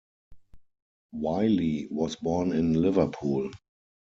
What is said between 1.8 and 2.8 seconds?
was born in